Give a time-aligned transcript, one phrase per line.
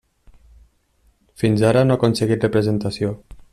[1.43, 3.15] Fins ara no ha aconseguit representació.